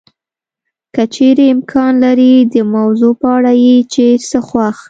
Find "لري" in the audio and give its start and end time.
2.05-2.33